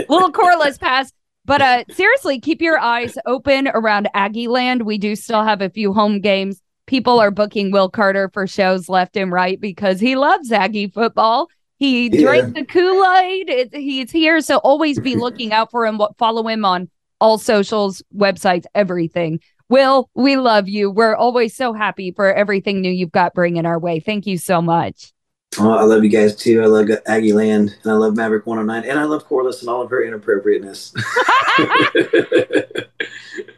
little 0.09 0.33
Corliss 0.33 0.79
pass. 0.79 1.13
But 1.45 1.63
uh, 1.63 1.85
seriously, 1.91 2.41
keep 2.41 2.63
your 2.63 2.79
eyes 2.79 3.17
open 3.27 3.69
around 3.69 4.09
Aggie 4.15 4.49
Land. 4.49 4.83
We 4.83 4.99
do 4.99 5.17
still 5.17 5.45
have 5.45 5.61
a 5.61 5.71
few 5.71 5.93
home 5.93 6.21
games. 6.21 6.63
People 6.87 7.21
are 7.21 7.31
booking 7.31 7.71
Will 7.71 7.91
Carter 7.91 8.31
for 8.33 8.47
shows 8.47 8.89
left 8.89 9.17
and 9.17 9.31
right 9.31 9.61
because 9.61 10.01
he 10.01 10.17
loves 10.17 10.53
Aggie 10.53 10.89
football. 10.89 11.49
He 11.79 12.09
yeah. 12.09 12.21
drank 12.21 12.55
the 12.55 12.65
Kool 12.65 13.05
Aid. 13.05 13.71
He's 13.73 14.11
here, 14.11 14.41
so 14.41 14.59
always 14.59 14.99
be 14.99 15.17
looking 15.17 15.53
out 15.53 15.71
for 15.71 15.87
him. 15.87 16.01
Follow 16.19 16.47
him 16.47 16.65
on 16.65 16.91
all 17.21 17.39
socials, 17.39 18.03
websites, 18.17 18.65
everything. 18.75 19.41
Will, 19.69 20.09
we 20.15 20.37
love 20.37 20.69
you. 20.69 20.91
We're 20.91 21.15
always 21.15 21.55
so 21.55 21.73
happy 21.73 22.13
for 22.13 22.33
everything 22.33 22.81
new 22.81 22.91
you've 22.91 23.13
got 23.13 23.35
bringing 23.35 23.67
our 23.67 23.79
way. 23.79 24.01
Thank 24.01 24.27
you 24.27 24.39
so 24.39 24.63
much. 24.63 25.13
Oh, 25.59 25.73
I 25.73 25.83
love 25.83 26.05
you 26.05 26.11
guys 26.11 26.37
too. 26.37 26.63
I 26.63 26.67
love 26.67 26.89
Aggie 27.07 27.33
Land 27.33 27.77
and 27.83 27.93
I 27.93 27.97
love 27.97 28.17
Maverick 28.17 28.47
109 28.47 28.89
and 28.89 28.99
I 28.99 29.05
love 29.05 29.25
Corliss 29.25 29.61
and 29.61 29.69
all 29.69 29.83
of 29.83 29.91
her 29.91 30.03
inappropriateness. 30.03 30.95